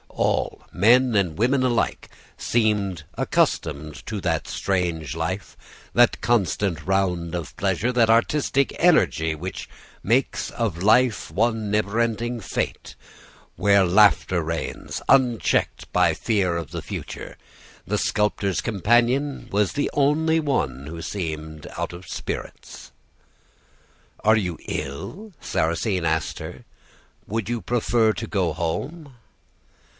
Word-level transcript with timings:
All, 0.09 0.61
men 0.71 1.15
and 1.15 1.37
women 1.37 1.63
alike, 1.63 2.09
seemed 2.37 3.03
accustomed 3.17 4.03
to 4.07 4.19
that 4.21 4.47
strange 4.47 5.15
life, 5.15 5.55
that 5.93 6.21
constant 6.21 6.85
round 6.85 7.33
of 7.35 7.55
pleasures, 7.55 7.93
that 7.93 8.09
artistic 8.09 8.75
energy, 8.79 9.35
which 9.35 9.69
makes 10.03 10.49
of 10.51 10.81
life 10.81 11.29
one 11.31 11.69
never 11.69 11.99
ending 11.99 12.39
fete, 12.39 12.95
where 13.57 13.85
laughter 13.85 14.41
reigns, 14.41 15.01
unchecked 15.07 15.91
by 15.93 16.13
fear 16.13 16.57
of 16.57 16.71
the 16.71 16.81
future. 16.81 17.37
The 17.85 17.97
sculptor's 17.99 18.59
companion 18.61 19.49
was 19.51 19.73
the 19.73 19.89
only 19.93 20.39
one 20.39 20.87
who 20.87 21.01
seemed 21.03 21.67
out 21.77 21.93
of 21.93 22.05
spirits. 22.07 22.91
"'Are 24.23 24.35
you 24.37 24.57
ill?' 24.67 25.33
Sarrasine 25.41 26.05
asked 26.05 26.39
her. 26.39 26.63
'Would 27.27 27.49
you 27.49 27.61
prefer 27.61 28.13
to 28.13 28.27
go 28.27 28.53
home? 28.53 29.13